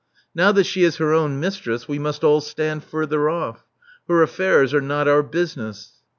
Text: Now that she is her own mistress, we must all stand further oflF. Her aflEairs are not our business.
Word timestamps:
Now 0.33 0.51
that 0.53 0.63
she 0.63 0.81
is 0.83 0.95
her 0.95 1.13
own 1.13 1.39
mistress, 1.39 1.87
we 1.87 1.99
must 1.99 2.23
all 2.23 2.41
stand 2.41 2.83
further 2.83 3.19
oflF. 3.19 3.57
Her 4.07 4.25
aflEairs 4.25 4.73
are 4.73 4.81
not 4.81 5.07
our 5.07 5.21
business. 5.21 6.01